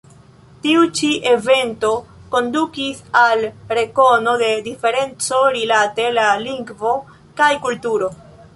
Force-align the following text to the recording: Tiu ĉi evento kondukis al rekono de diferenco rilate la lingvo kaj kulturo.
Tiu 0.61 0.85
ĉi 0.99 1.09
evento 1.31 1.91
kondukis 2.35 3.03
al 3.21 3.45
rekono 3.81 4.35
de 4.45 4.49
diferenco 4.69 5.43
rilate 5.59 6.09
la 6.19 6.27
lingvo 6.49 6.95
kaj 7.43 7.55
kulturo. 7.69 8.15